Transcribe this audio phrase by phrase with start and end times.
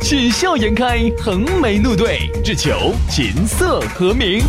[0.00, 4.40] 喜笑颜开，横眉怒对，只求琴瑟和鸣。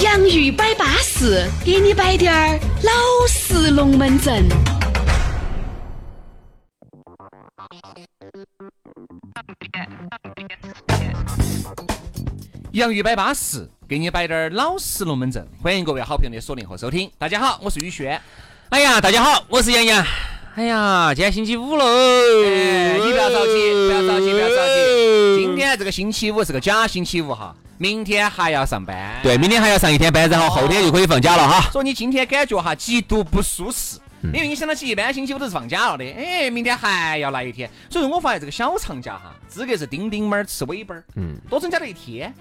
[0.00, 2.92] 洋芋摆巴士，给你摆点儿老
[3.28, 4.48] 式龙门阵。
[12.72, 15.46] 洋芋摆巴士，给你摆点儿老式龙门阵。
[15.62, 17.10] 欢迎各位好朋友的锁定和收听。
[17.18, 18.20] 大家好，我是宇轩。
[18.70, 20.04] 哎呀，大家好，我是杨洋。
[20.56, 21.84] 哎呀，今天星期五喽！
[21.84, 25.36] 哎，你不要着急，不要着急，不要着急。
[25.38, 29.16] 今天这个星期五是个假星期五哈，明天还要上班。
[29.22, 31.70] 对，明天还要上一天班，然后后天就可以放假了哈。
[31.70, 37.70] 所以你今天感觉哈极度不舒适，因为你想到起一般星期五都是放假了的，哎，明天还要来一天。
[37.88, 42.34] 所以说我发现这个小长假哈，资格是丁丁猫儿吃尾巴儿，嗯，多增加了一天。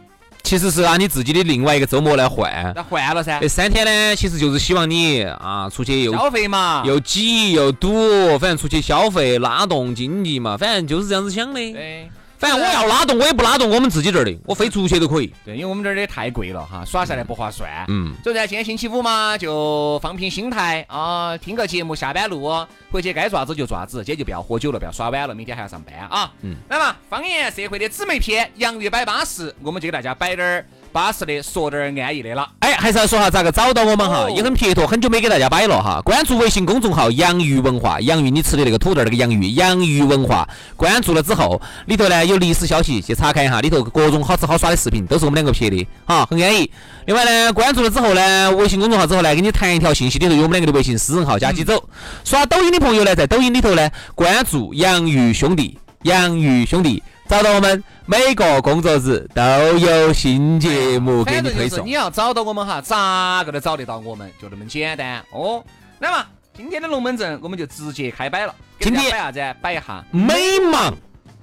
[0.50, 3.38] 其实是按你自己的另外一个周末来换，那换了噻。
[3.40, 11.60] 这三天呢，其实就是希望你啊出去又消费嘛，又挤又堵，反正出去消费拉动经济嘛，反正就是这样子想的。
[11.72, 12.10] 对。
[12.40, 15.34] 反正我要拉动，我也不拉动我们自己这儿的，我飞出去都可以。
[15.44, 17.70] 对，因为我们这儿的太贵了哈，耍下来不划算。
[17.90, 18.16] 嗯。
[18.24, 22.50] 所以呢，今天星期五嘛，就放平心态啊，听个节目，下班路
[22.90, 26.32] 回去该爪子就爪子，今天就不要喝酒了，不要耍晚了，明天还要上班啊。
[26.42, 26.56] 嗯。
[26.70, 30.66] 来嘛，方言社会的姊妹篇，洋芋摆巴适，我们就给大家摆点儿。
[30.92, 32.48] 巴适的，说点安逸的了。
[32.60, 36.02] 哎，还是要说下咋个找到我们哈，也很撇脱，很久没给大家摆了哈。
[36.04, 40.48] 关注微信公众号“洋芋文化”，洋芋你吃的那个土豆那个洋芋，洋芋文化。
[40.76, 46.70] 关注了之后，里头呢有历史消息，去查看一下，里头各种好吃好耍的视频，都是我们两个拍的，哈，很安逸。
[47.06, 51.84] 另外呢，关注了之后呢，微信公众号之后呢，给你弹一条信息，里头有我们两个的微信私人号，加起走。
[52.24, 57.02] 刷抖音的朋友呢，在抖音里头呢，关注“洋芋兄弟”，洋芋兄弟。
[57.30, 59.44] 找到我们，每个工作日都
[59.78, 61.86] 有新节目给你推送。
[61.86, 65.64] 你要找到我们哈，咋个都找得到我们，就那么简单哦。
[66.00, 66.26] 那么
[66.58, 68.56] 今天的龙门阵我们就直接开摆了。
[68.80, 69.56] 今天摆啥子？
[69.62, 70.92] 摆一下美盲。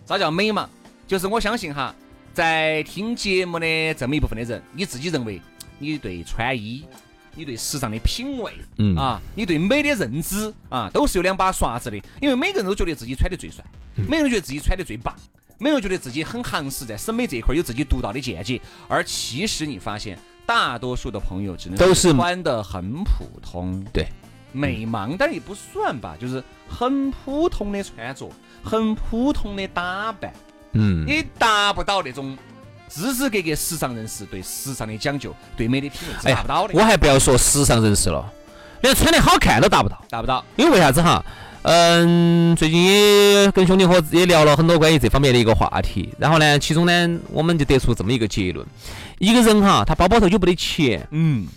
[0.04, 0.66] 啥叫美盲？
[1.06, 1.94] 就是我相信哈，
[2.34, 5.40] 在听节目的这么一部分的人，你自己认为
[5.78, 6.84] 你对穿衣、
[7.36, 11.96] 你对时尚的品味，嗯啊，你对美的认知啊，都是有两把刷子的。
[12.20, 13.64] 因为每个人都觉得自己穿的最帅，
[13.94, 15.14] 每个人觉得自己穿的最棒。
[15.58, 24.06] 没有觉得自己很行实，在审美这一块有自己独到的见解，而其实你发现，大多数的朋友只能都是穿的很普通，对，
[24.52, 28.30] 美盲但也不算吧，就是很普通的穿着，
[28.62, 30.32] 很普通的打扮，
[30.72, 32.36] 嗯，你达不到那种
[32.88, 36.74] 支支格格时尚人士对时尚的讲究，对美的品味，达不到的。
[36.74, 38.30] 我还不要说时尚人士了，
[38.82, 41.24] 连穿得好看都达不到，达不到，因为为啥子哈？
[41.68, 48.64] 嗯，最近也跟兄弟伙也聊了很多关于这方面的一个话题，然后呢，其中呢，我们就得出这么一个结论：
[49.18, 51.48] 一个人哈，他包包头有没得钱，嗯，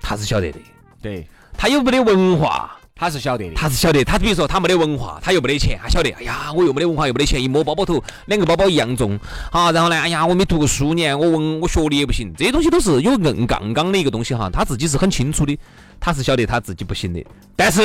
[0.00, 0.58] 他是晓得的；
[1.02, 1.26] 对。
[1.56, 4.02] 他有没得文化，他是晓得的；他是晓得。
[4.02, 6.10] 他比如说他没得文化，他又没得钱，他晓得。
[6.10, 9.18] 哎呀，我又没得文化，又没得钱，一摸包包头，两个包包一样重，
[9.52, 15.56] 好，然后呢，哎呀，我没读过书呢，我文我学历也不行，这些东西都是有硬杠杠的一个东西哈，他自己是很清楚的，
[16.00, 17.82] 他是晓得他自己不行的，但是。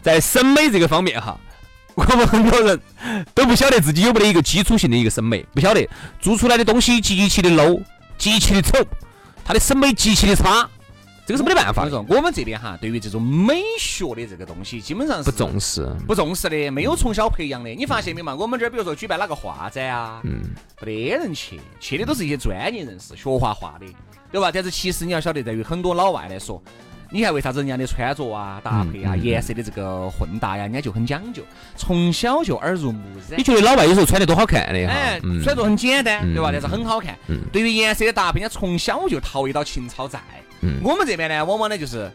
[0.00, 1.36] 在审美这个方面哈，
[1.96, 2.80] 我们很多人
[3.34, 5.86] 都不晓得自己有没得一个基础性的一个审美，不晓得
[6.20, 7.82] 做出来的东西极其的 low，
[8.16, 8.78] 极其的丑，
[9.44, 10.70] 他的审美极其的差，
[11.28, 11.86] 这个是没得办法。
[11.90, 17.68] 说我们这边哈，对于这种美学的这个东西，基本上是不重视，不重视的，没有从小培养的。
[17.68, 18.34] 你发现没嘛？
[18.34, 20.40] 我们这儿比如说举办哪个画展啊，嗯，
[20.80, 23.84] 没得人去，去的都是一些专业人士学画画的，
[24.32, 24.50] 对吧？
[24.50, 26.62] 但是其实你要晓得，在于很多老外来说。
[27.10, 31.42] 你看为啥子人家的穿着啊、搭配啊、颜色的这个混搭呀，人家就很讲究，
[31.74, 33.00] 从小就耳濡目
[33.30, 33.38] 染。
[33.38, 34.92] 你觉得老外有时候穿的多好看的哈？
[34.92, 36.48] 哎，穿着很简单，对吧？
[36.52, 37.14] 但是很好看。
[37.52, 40.20] 对于颜色的搭配，人家从小就陶冶到情操在。
[40.82, 42.10] 我们这边呢，往往呢就是。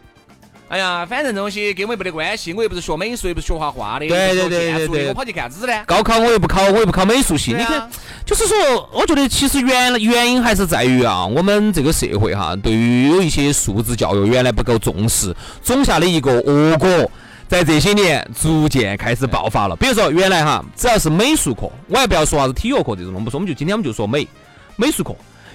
[0.66, 5.84] 哎呀，反正东西跟我也没得关系，我又不是学美术，又不是学画画的，对对对对对，我跑去干子呢？
[5.86, 7.52] 高考我又不考，我又不考美术系。
[7.52, 7.88] 你看，
[8.24, 8.56] 就是说，
[8.90, 16.88] 我觉得其实原原因还是在于啊，我们这个社会哈，对于有一些素质教育原来不够重视，种下的一个恶果，
[17.46, 19.76] 在这些年逐渐开始爆发了。
[19.76, 24.26] 比如说，原来哈，只要是美术课，我还不要说啥子体育课这种，不说，我们就今天我们就说美
[24.76, 25.14] 美术课，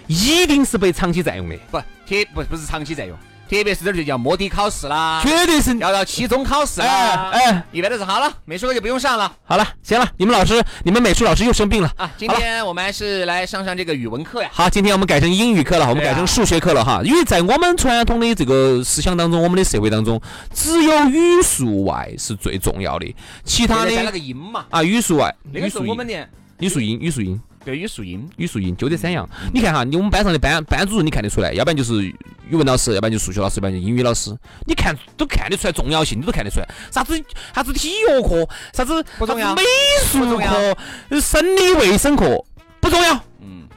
[0.09, 3.15] 一定是被长期占用的，不，特不不是长期占用。
[3.47, 7.31] 特别是这儿就叫摸底考试啦，绝对是要到期中考试啦。
[7.31, 12.11] 哎哎，一般都是好了，美术课就不用上了好了，行了，你们老师，你们美术老师又生病了啊。
[12.15, 14.49] 今天我们还是来上上这个语文课呀。
[14.51, 17.01] 好，今天我们改成英语课了，我们改成数学课了哈。
[17.03, 20.19] 因为在我们传统的这个思想当中，我们的社会当中，
[20.53, 26.29] 只有语数外是最重要的，其他的个音嘛，啊语数外，那个时候语数英，我们的
[26.59, 27.41] 语数英，语数英。
[27.69, 29.29] 对语数英，语数英就这三样。
[29.53, 32.15] 你看哈，你我们班上的班班主任，你看得出来，要不然就是语
[32.51, 34.35] 文老师，要不然就是数学老师，要不然就英语老师。
[34.65, 36.67] 你看都看得出来重要性，你都看得出来。
[36.91, 37.23] 啥子
[37.53, 39.67] 啥子体育课，啥子不重要啥子美
[40.07, 40.77] 术重课，
[41.09, 42.43] 呃生理卫生课
[42.79, 43.13] 不重要。
[43.41, 43.67] 嗯，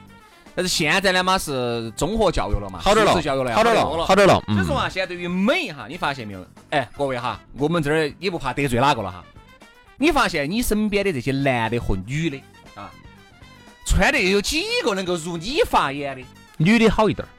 [0.55, 4.43] 但是现在呢嘛是综合教育了嘛，好点了素质教育了，好点多了，好点了。
[4.47, 6.43] 嗯所以说，啊，现在对于美哈，你发现没有？
[6.71, 9.23] 哎，各位哈，我们这儿也不怕得罪哪个了哈。
[9.97, 12.52] 你发现你身边的这些男的和女的啊，
[13.85, 16.23] 穿的又有几个能够如你法眼的？
[16.57, 17.29] 女的好一点儿。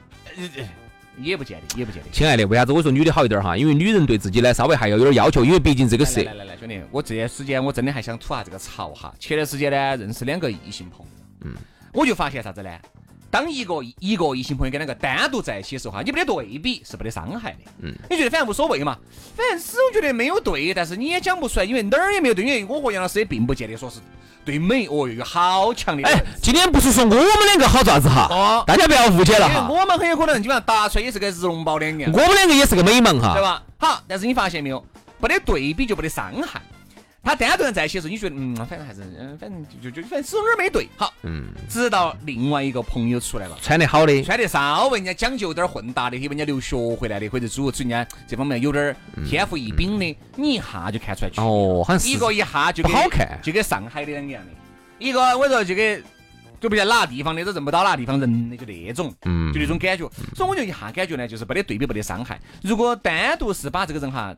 [1.17, 2.09] 也不见得，也不见得。
[2.11, 3.55] 亲爱的，为啥子我说女的好一点儿哈？
[3.55, 9.15] 因为女人对自己呢稍微还要有点要求，因为毕竟这个事来来来来，兄弟，我这段时间我真的还想吐下这个槽哈。
[9.17, 11.11] 前段时间呢，认识两个异性朋友，
[11.45, 11.55] 嗯，
[11.93, 12.69] 我就发现啥子呢？
[13.35, 18.97] 当一个一个异性朋友跟两个单独在一起的时候哈，你没得对比是没得伤害的，嗯，你觉得反正无所谓嘛，
[19.35, 23.99] 反正始终觉得没有对，但是你也讲不出来，因为哪儿也没有对，因为我和杨老师也并不见得说是
[24.45, 29.67] 对美哦有好强烈的哎，今天不是说我们两个好爪子哈，哦大家不要误解了因为哈。
[29.69, 33.41] 我们很有可能基本上答出来也是个日龙宝两个，我们两个也是个美盲哈对。
[33.41, 33.61] 吧？
[33.77, 34.81] 好，但是你发现没有，
[35.19, 36.61] 没得对比就没得伤害。
[37.25, 40.87] 他单独人在一起的时候，你觉得嗯，反正还是嗯，反正就就就反正始终哪儿没对。
[40.95, 43.57] 好，嗯，直到另外一个朋友出来了。
[43.61, 48.95] 穿得好的，穿得稍微人家讲究点儿混搭的，因为人家留学回来的，或者诸如此人家这方面有点儿
[49.27, 51.43] 天赋异禀的，你一下就看出来区别。
[51.43, 54.51] 哦，好像是一个一下就不好看就跟上海的两个样的。
[54.99, 56.03] 一个我说就跟
[56.61, 60.09] 就不晓得哪个地方的都认不到哪个地方人的，就那种，嗯就那种感觉。
[60.35, 62.39] 所以我就一下感觉呢，就是没得对比，没得伤害。
[62.61, 64.33] 如果单独是把这个人哈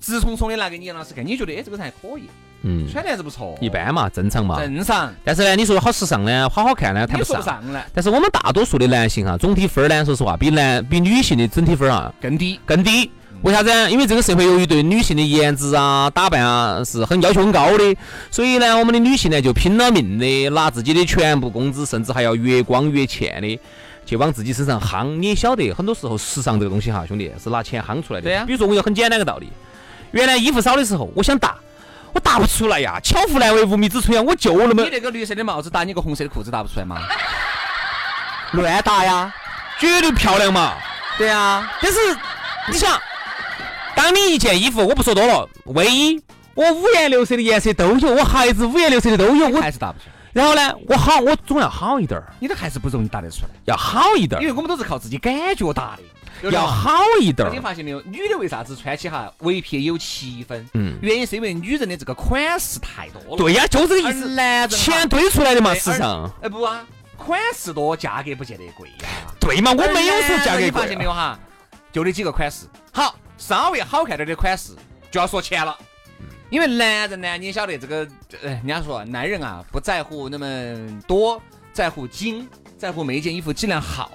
[0.00, 2.22] 直冲冲的拿给你杨老师看，你觉得哎这个人还可以，
[2.62, 4.58] 嗯，穿的还是不错，一般嘛，正常嘛。
[4.58, 7.42] 正常，但是呢，你说好时尚呢，好好看呢，谈也不上。
[7.42, 12.58] 说不上来，但是我们大多数的男性哈，总体分儿呢，说实话，比男比女性的整体分儿啊更低。
[12.64, 13.10] 更低。
[13.42, 13.90] 为啥子呢？
[13.90, 17.96] 因为这个社会由于对女性的颜值啊、打扮啊是很要求很高的，
[18.30, 23.58] 所以呢，我们的女性呢就拼了命的拿自己的全部工资，甚至还要越光越欠的。
[24.04, 28.24] 去往自己身上夯，你也晓得，很多时候时尚这个东西哈，兄弟是拿钱夯出来的。
[28.24, 29.48] 对呀比如说，我有很简单的道理，
[30.12, 31.56] 原来衣服少的时候，我想搭，
[32.12, 32.98] 我搭不出来呀。
[33.02, 36.98] 巧妇难为无米之炊啊，我就那么你那个绿色的帽子搭你个红色的裤子搭不出来吗？
[38.52, 39.32] 乱搭呀，
[39.78, 40.74] 绝对漂亮嘛。
[41.16, 41.98] 对啊，但是
[42.68, 43.00] 你想，
[43.94, 46.20] 当你一件衣服，我不说多了，卫衣，
[46.54, 56.02] 我五颜六色的颜色都有，我鞋子五颜六色的都有，我还是搭不出来，然后呢，我好，我总要好一点儿，你都还是不容易搭得出来，要好一点儿，因为我们都是靠自己感觉搭的。
[56.50, 57.60] 要好一点你儿。
[57.60, 58.00] 发现没有？
[58.02, 60.66] 女的为啥子穿起哈围皮有七分？
[60.74, 63.36] 嗯原因是因为女人的这个款式太多了。
[63.36, 64.28] 对呀，就这个意而思。
[64.28, 66.30] 男人钱堆出来的嘛，时尚。
[66.42, 69.08] 哎不啊，款式多，价格不见得贵呀。
[69.38, 71.38] 对嘛，我没有说价格贵你发现没有哈？
[71.92, 74.72] 就那几个款式，好，稍微好看点的款式
[75.10, 75.76] 就要说钱了。
[76.50, 78.08] 因为男人呢，你晓得这个，
[78.42, 80.46] 呃，人家说男人啊不在乎那么
[81.06, 81.40] 多，
[81.72, 84.10] 在乎精，在乎每一件衣服质量好。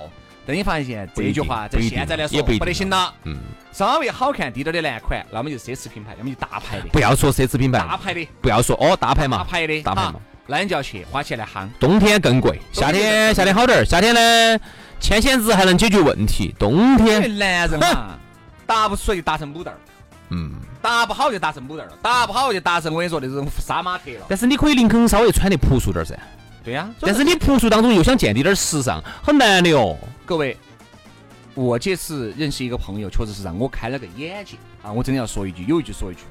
[0.45, 3.13] 但你发现这句话在现在来说也不不得行了。
[3.23, 3.37] 嗯，
[3.71, 10.15] 稍微好看低点儿的男款，那么就奢侈品牌，要么就大牌的，不要说奢侈品牌，大牌的，不要说哦，大牌嘛，大牌的，大牌嘛。
[10.47, 11.67] 那你就要去花钱来夯。
[11.79, 14.59] 冬天更贵，夏天夏天好点儿，夏天呢，
[14.99, 18.15] 千鲜值还能解决问题，冬天，男人嘛，
[18.67, 19.77] 打不出来就打成母蛋儿，
[20.29, 20.53] 嗯。
[20.81, 24.25] 打不好就打成母蛋儿了，搭不好就打成我跟你说那种杀马特了。
[24.29, 26.15] 但是你可以宁肯稍微穿得朴素点儿噻，
[26.65, 29.95] 对呀、但是你朴素当中又想见滴点儿时尚，很难的哦。
[30.25, 30.57] 各位，
[31.53, 34.91] 我这次认识一个朋友，确实是让我开了个眼界啊！
[34.91, 36.21] 我真的要说一句，有一句说一句。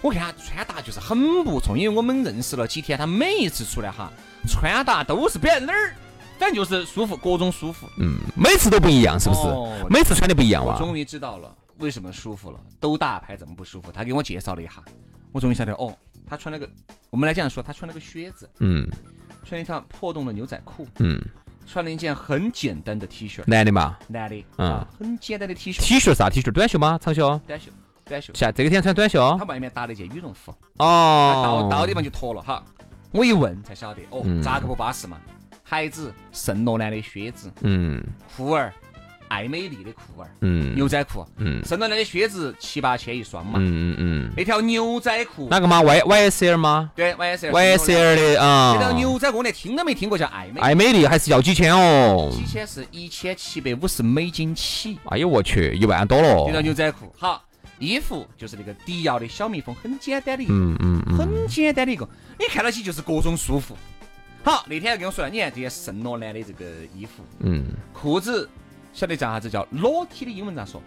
[0.00, 4.10] 我看他穿搭就是很不错，因为我们认识了几天，他每一次出来哈，
[4.48, 5.94] 穿搭都是不晓得哪儿，
[6.38, 7.86] 反正就是舒服，各种舒服。
[7.98, 9.40] 嗯，每次都不一样，是不是？
[9.42, 10.72] 哦每次穿的不一样哇。
[10.72, 13.92] 我终于知道了为什么舒服了，都大牌怎么不舒服？
[13.92, 14.82] 他给我介绍了一下，
[15.30, 15.94] 我终于晓得哦，
[16.26, 16.66] 他穿了个，
[17.10, 18.88] 我们来这样说，他穿了个靴子，嗯
[19.48, 21.20] 穿了一条破洞的牛仔裤，嗯，
[21.66, 26.50] 穿了一件很简单的 T 恤，男的嘛男的，嗯啊，很简单的 T 恤，，T 恤啥 T 恤？
[26.50, 26.98] 短袖吗？
[27.00, 27.40] 长袖？
[27.46, 27.70] 短袖，
[28.04, 28.34] 短袖。
[28.34, 29.44] 下这个天穿短袖他？
[29.44, 32.64] 外面搭了一件羽绒服，哦到，到地方就脱了哈。
[33.12, 35.16] 我一问才晓得，哦嗯，咋个不巴适嘛？
[35.68, 38.02] 鞋子圣罗兰的靴子，嗯，
[38.36, 38.72] 裤儿
[39.28, 52.30] 爱美丽的裤儿，嗯牛仔裤，嗯圣罗兰的靴子七八千一双嘛，嗯嗯嗯，那条牛仔裤，哪个嘛？Y Y S L 吗对 YSL？Y S L 的啊那条啊，牛仔裤我连听都没听过，叫爱美，爱美丽还是要几千哦？
[52.32, 56.62] 几千是一千七百五十美金起，哎呦我去，一万多了这条了。
[56.62, 57.42] 牛仔裤，好，
[57.78, 60.52] 衣服就是那个迪奥的小蜜蜂，很简单的一个。
[60.52, 63.76] 嗯嗯嗯，很简单的一个，你看到起就是各种舒服。
[64.42, 66.64] 好，那天跟我说了，你看这些圣罗兰的这个
[66.94, 68.48] 衣服、嗯，裤子，
[68.96, 70.82] 晓得叫啥子叫裸体的英文咋说？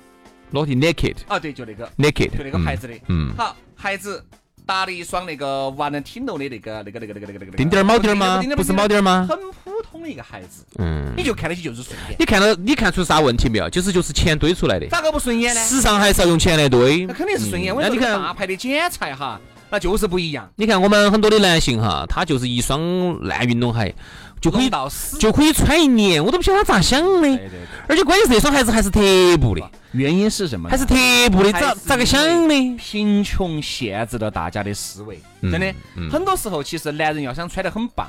[0.50, 2.94] 裸体 naked 啊，对，就那个，naked，就那个牌子的。
[3.08, 4.26] 嗯，好，孩子
[4.66, 8.42] 搭了一双那个 Valentino 的那个那个那个那个那个那个丁点儿铆钉吗？
[8.56, 9.28] 不是铆钉吗？
[9.30, 12.16] 很普通的一个孩子，嗯，你就看得起就是顺眼。
[12.18, 13.70] 你看到你看出啥问题没有？
[13.70, 15.62] 就是就是钱堆出来的，咋个不顺眼呢？
[15.62, 17.14] 时尚还是要用钱来堆那。
[17.14, 17.72] 肯定是顺眼。
[17.72, 19.40] 嗯我说，那你看大牌的剪裁哈，
[19.70, 23.94] 那就是不一样，你看我们很多的男性哈，他就是一双烂运动鞋
[24.42, 25.18] 就可以到死。
[25.18, 27.22] 就可以穿一年，我都不晓得他咋想的。
[27.22, 27.60] 对对对。
[27.88, 29.00] 而且关键是那双鞋子还是特
[29.38, 29.62] 步的，
[29.92, 30.70] 原因是什么？
[30.70, 30.96] 还是特
[31.32, 32.76] 步的，咋咋个想的？
[32.78, 35.68] 贫穷限制了大家的思维，嗯真的。
[35.96, 38.08] 嗯很多时候，其实男人要想穿得很棒，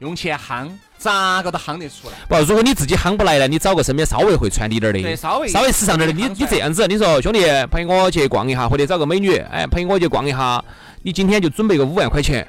[0.00, 2.14] 用钱夯，咋个都夯得出来。
[2.28, 7.40] 不，如果你自己夯不来呢，你找个身边稍微会穿滴点儿的，对稍微稍微时尚点儿的，你你这样子，你说兄弟
[7.70, 10.62] 陪我去逛一下，或者找个美女，哎陪我去逛一下，
[11.02, 12.46] 你今天就准备个五万块钱，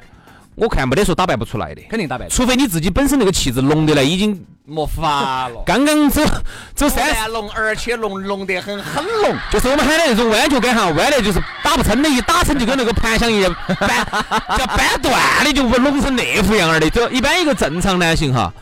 [0.56, 5.64] 我看没得说打扮不出来的，肯定打扮除非你自己本身那个气质浓得来，已经没法了。
[5.66, 6.22] 刚刚走
[6.76, 7.32] 走三十。
[7.32, 9.36] 浓，而且浓浓得很，很浓。
[9.52, 14.06] 就是我们喊的那种弯脚杆哈，弯的就是打不撑的，一打撑就跟那个盘香一样， 掰
[14.58, 15.14] 叫掰断
[15.46, 16.90] 的，就弄成那副样儿的。
[16.90, 18.54] 就一般一个正常男性哈，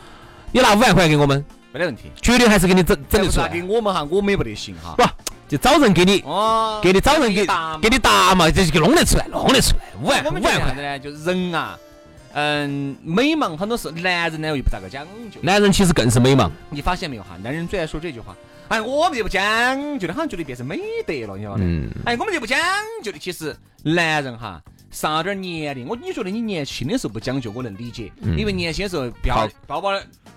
[0.52, 2.10] 你拿五万块给我们，没得问题。
[2.22, 3.48] 绝对还是给你整整得出再来。
[3.48, 4.94] 给我们哈，我们也不得行哈。
[4.96, 5.02] 不，
[5.50, 7.44] 就找人给你，哦，给你找人给
[7.82, 9.82] 给你答嘛，这就给弄得出来，弄得出来。
[10.00, 10.96] 五万我五万块，呢？
[11.00, 11.76] 就是人啊，
[12.34, 15.40] 嗯，美貌很多事男人呢又不咋个讲究。
[15.42, 16.48] 男人其实更是美貌。
[16.70, 17.30] 你发现没有哈？
[17.42, 18.32] 男人最爱说这句话，
[18.68, 21.58] 哎，我们就不讲究的，好像觉得变成美德了，你晓得吗？
[21.58, 22.56] 嗯，哎，我们就不讲
[23.02, 23.18] 究的。
[23.18, 29.90] 其实男人哈，上了点儿年龄，我你觉得你年轻的时候不讲究，我能理解，因为年轻的时候标靠包包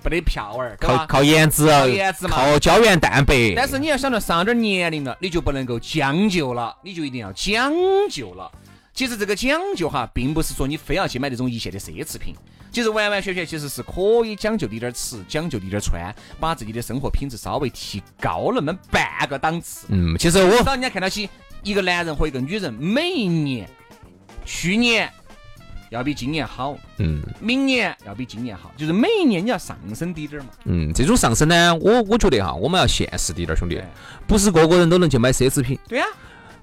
[0.03, 3.53] 不得票儿，靠靠颜值，靠颜值嘛靠胶原蛋白。
[3.55, 7.73] 但是你要想到上了点儿年龄了，你就不能够将就了，你就一定要讲
[8.09, 8.51] 究了。
[8.93, 12.35] 其实这个讲究哈，并不是说你非要去买那种一线的奢侈品，
[12.71, 19.87] 其实完完全全其实是可以讲究滴点儿吃，讲究滴点儿穿，把自己的生活品质稍微提高那么半个档次。
[19.89, 21.27] 嗯，其实我让人家看到起
[21.63, 23.67] 一个男人和一个女人，每一年，
[24.45, 25.09] 去年
[25.89, 27.21] 要比今年好，嗯。
[27.39, 30.49] 明年要比今年好，就是每一年你要上升低点儿嘛。
[30.65, 33.81] 嗯，这种上升呢，我我觉得哈，我们要现实滴点儿，兄弟，
[34.25, 36.05] 不是个个人都能去买奢侈品，对呀、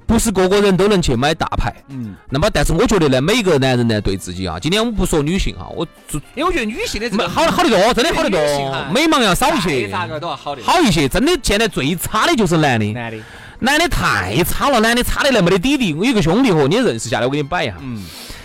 [0.06, 1.72] 不是个个人都能去买大牌。
[1.88, 10.62] 嗯，那么，但是我觉得呢，每个男人呢，对自己啊，今天我们不说女性哈，我就因为我觉得女性的这个好好得多，真的好得女性哈多，美貌要少一些，咋个都要好的。
[10.62, 11.08] 好一些。
[11.08, 13.18] 真的，现在最差的就是男的，男的，
[13.60, 15.94] 男的太差了，男的差的那么的底底。
[15.94, 17.76] 我有个兄弟伙，你认识下来，我给你摆一下。
[17.80, 18.04] 嗯，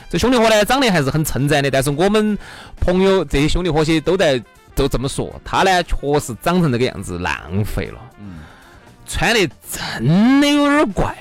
[0.10, 2.38] 这兄弟伙呢，长得还是很称赞的，但是我们
[2.80, 4.42] 朋友这些兄弟伙些都在
[4.76, 8.00] 都这么说，他呢确实长成这个样子，浪费了。
[8.20, 8.40] 嗯，
[9.08, 11.16] 穿的真的有点怪。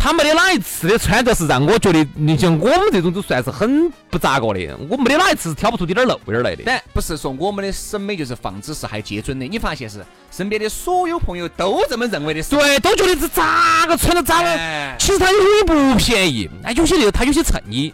[0.00, 6.62] 他没得哪一次的穿着是让我觉得，你像我们这种都算是很不咋个的，我没得哪一次是挑不出点儿漏点儿来的。
[6.64, 12.42] 但不是说我们的审美就是放之四海皆准的，你发现是身边的所有朋友都这么认为的。
[12.44, 14.48] 对，都觉得是咋个穿的咋个？
[14.48, 17.92] 哎其实他有些不便宜，哎，有些那个它有些衬衣，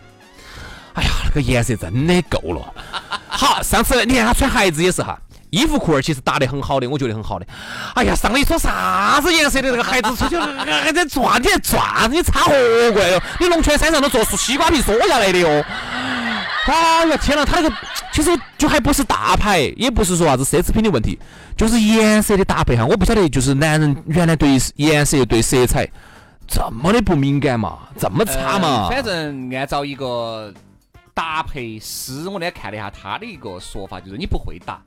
[0.92, 2.75] 哎呀，那个颜色真的够了。
[3.26, 5.18] 好，上次你看他穿鞋子也是哈，
[5.54, 7.46] 衣服裤儿其实搭得很好的，我觉得很好的。
[7.94, 12.52] 哎呀，上了一双啥子颜色的那个鞋子，出去还在转，你在转，你擦何
[12.92, 13.23] 怪哟？
[13.38, 15.64] 你龙泉山上都做西瓜皮缩下来的哟。
[16.66, 17.76] 哎呀，天呐，他那个
[18.11, 21.18] 其实就还不是大牌，也不是说啥子奢侈品的问题，
[21.56, 22.84] 就是颜色的搭配哈。
[22.87, 25.87] 我不晓得，就是男人原来对颜色、对色彩
[26.49, 28.88] 这么的不敏感嘛，这么差嘛？
[28.88, 30.52] 反正按照一个
[31.12, 34.80] 搭配师，我那天看了一下他的一个说法，就是你不会搭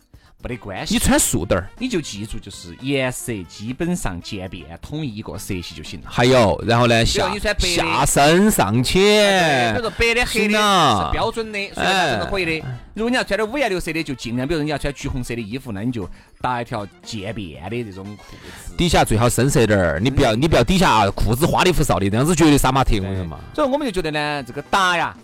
[0.48, 6.08] 没得关系，你穿素点儿，你就记住，就是颜色基本上渐变，统一一个色系就行了。
[6.10, 12.66] 还有，然后呢，下下身上比如，说白的、黑的是标准的，所以啥子都可以的。
[12.94, 16.10] 如果你要穿点五颜六色的，就尽量，比如说你要穿橘红色的衣服，那你就
[16.42, 18.36] 搭一条渐变的这种裤
[18.66, 18.76] 子。
[18.78, 23.40] 底下最好深色点儿，你不要你不要底下啊裤子花里胡哨的，这样子绝对杀马特，我跟你说嘛。
[23.54, 25.16] 所以我们就觉得呢，这个搭呀，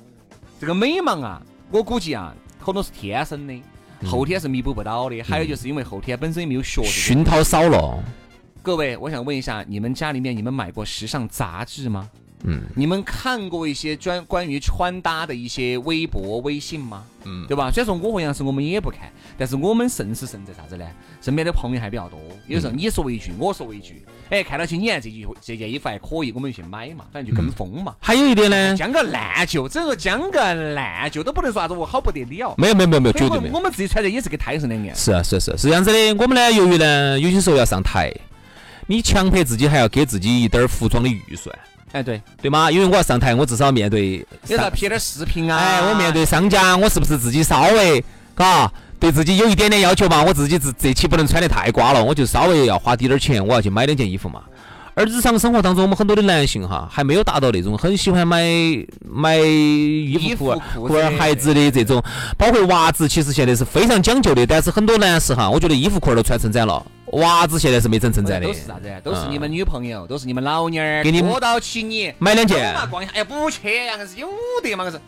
[0.59, 3.53] 这个美盲啊，我估计啊，可能是天生的，
[4.05, 5.21] 后天是弥补不到的。
[5.21, 8.03] 还有就是因为后天本身也没有学这个熏陶少了，
[8.61, 12.09] 各位，我想问一下，你们家里面你们买过时尚杂志吗？
[12.45, 17.03] 嗯，你们看过一些专关于穿搭的一些微博、微信吗？
[17.25, 17.71] 嗯，对吧？
[17.71, 20.85] 虽然说我和杨师我们也不看，但是我们甚是甚在啥子呢？
[21.21, 27.95] 身边的朋友还比较多，有时候你说一句，我说一句，哎，看到起你看这句这件衣服还可以，我们就去买嘛，反正就跟风嘛。
[28.01, 32.53] 还有一点呢，将个烂就，整个将个烂旧都不能说啥子我好不得了。
[32.57, 33.55] 没有没有没有没有，绝对没有。
[33.55, 34.93] 我们自己穿的也是跟太上两样。
[34.93, 38.13] 是啊是啊是是这样子的，我们呢，由于呢，有些时候要上台。
[38.85, 41.57] 你强迫自己还要给自己一点儿服装的预算，
[41.93, 42.69] 哎，对对吗？
[42.69, 45.57] 因为我要上台，我至少面对，有要拍点视频啊。
[45.57, 48.03] 哎，我面对商家，我是不是自己稍微，
[48.35, 48.69] 嘎，
[48.99, 50.23] 对自己有一点点要求嘛？
[50.23, 54.41] 我自己这这期不能穿得太瓜了，我就稍微要花滴点儿钱，我要去买两件衣服嘛。
[54.95, 58.43] 而日常生活当中，我们很多的男性哈，还没有达到那种很喜欢买
[59.03, 62.01] 买衣服裤或者孩子的这种，
[62.37, 64.45] 包括袜子，其实现在是非常讲究的。
[64.45, 68.45] 但是很多男士哈，我觉得衣服裤儿都穿成这样了，袜子现在是没整成展的。
[68.45, 69.01] 都是啥子？
[69.03, 73.13] 都是你们女朋友，都是你们老娘儿给你摸到起你买两件嘛，逛一下。
[73.13, 74.27] 哎呀，不去呀，硬是有
[74.61, 74.99] 得嘛，硬是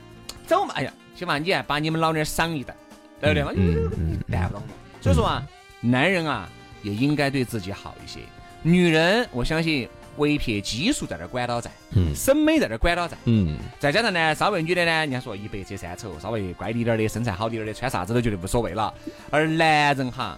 [0.47, 0.73] 走嘛。
[0.75, 2.75] 哎呀，起码你还把你们老娘儿赏一顿，
[3.21, 3.51] 对不对嘛？
[3.55, 3.91] 嗯。
[4.99, 5.43] 所以说啊，
[5.81, 6.49] 男人啊，
[6.81, 8.21] 也应该对自己好一些。
[8.65, 18.91] 女人，我相信唯撇基数在那儿管到在，嗯，审美在那儿管到在，嗯，再加上呢，稍微女的呢，人家说一白遮三丑，稍微乖滴点儿的，身材好滴点儿的，穿啥子都觉得无所谓了。
[19.29, 20.35] 而男人哈，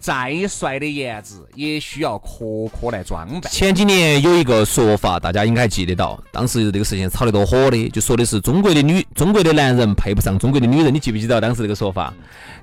[0.00, 3.42] 再帅的颜值也需要壳壳来装扮。
[3.42, 10.92] 前几年有一个说法，大家应该还记得到，当时这个事情炒得多火的，就说的是中国的女，中国的男人配不上中国的女人。
[10.92, 12.12] 你记不记得当时这个说法？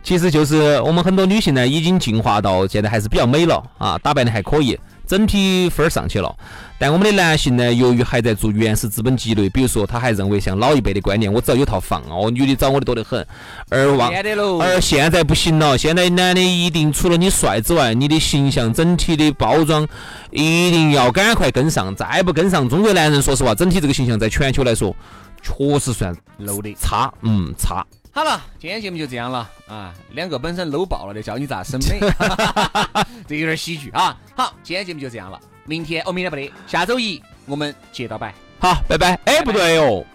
[0.03, 4.77] 其实就是我们很多女性呢，已经进化到现在还是比较美了啊，打扮的还可以。
[5.07, 6.35] 整体分儿上去了，
[6.77, 13.25] 但我们的男性呢，由于还在做原始资本积累，比如说他还认为像老一辈的观念，我只要有套房哦，女的找我的多得很，
[13.69, 14.11] 而忘
[14.59, 19.87] 而现在不行了，现在男的一定除了你帅之外，你的形象整体的包装
[20.31, 24.95] 一定要赶快跟上，再不跟上，中国男人说实话，整体这个形象在全球来说，
[25.41, 26.73] 确实算 low 的。
[26.79, 27.85] 差，嗯差。
[28.15, 29.93] 好了，今天节目就这样了啊！
[30.11, 31.99] 两个本身 low 爆了的，教你咋审美，
[33.27, 34.15] 这有点喜剧啊！
[34.33, 38.33] 好，今天节目就这样了，明天哦，明天不得，下周一我们接到摆。
[38.57, 39.19] 好，拜拜。
[39.25, 40.05] 哎，不对哦，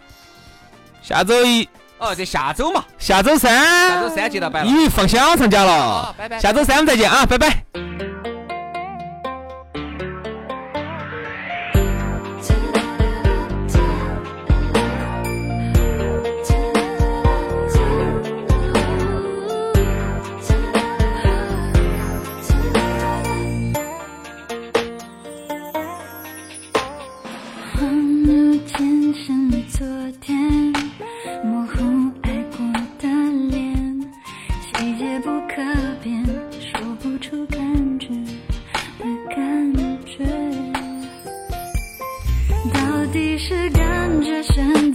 [1.02, 6.38] 下周一哦，这下周嘛，下周三，下周三接到摆了，你放小长假了，拜拜。
[6.40, 7.89] 下周三我们再见啊，拜拜。
[43.10, 44.89] 到底是感觉神。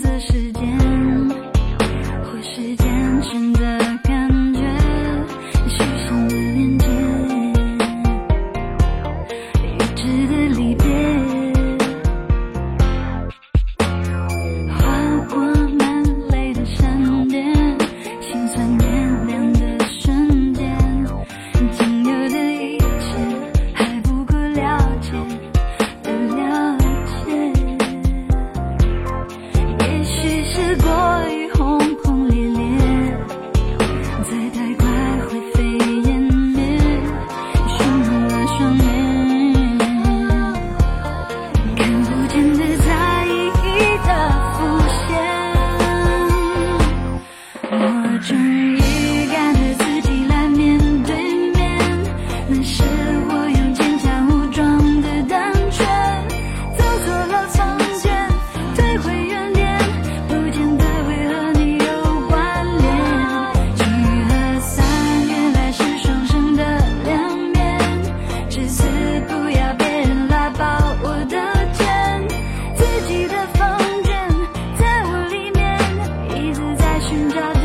[77.15, 77.64] 全家。